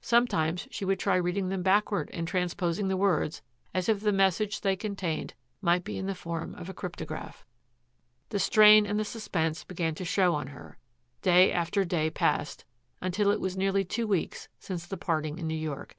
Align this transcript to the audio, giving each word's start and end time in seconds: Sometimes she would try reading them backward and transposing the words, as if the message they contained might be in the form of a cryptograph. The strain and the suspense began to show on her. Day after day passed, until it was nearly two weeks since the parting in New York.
Sometimes 0.00 0.66
she 0.70 0.86
would 0.86 0.98
try 0.98 1.16
reading 1.16 1.50
them 1.50 1.62
backward 1.62 2.08
and 2.14 2.26
transposing 2.26 2.88
the 2.88 2.96
words, 2.96 3.42
as 3.74 3.86
if 3.86 4.00
the 4.00 4.12
message 4.14 4.62
they 4.62 4.74
contained 4.76 5.34
might 5.60 5.84
be 5.84 5.98
in 5.98 6.06
the 6.06 6.14
form 6.14 6.54
of 6.54 6.70
a 6.70 6.72
cryptograph. 6.72 7.44
The 8.30 8.38
strain 8.38 8.86
and 8.86 8.98
the 8.98 9.04
suspense 9.04 9.64
began 9.64 9.94
to 9.96 10.06
show 10.06 10.34
on 10.34 10.46
her. 10.46 10.78
Day 11.20 11.52
after 11.52 11.84
day 11.84 12.08
passed, 12.08 12.64
until 13.02 13.30
it 13.30 13.42
was 13.42 13.58
nearly 13.58 13.84
two 13.84 14.06
weeks 14.06 14.48
since 14.58 14.86
the 14.86 14.96
parting 14.96 15.38
in 15.38 15.46
New 15.46 15.54
York. 15.54 15.98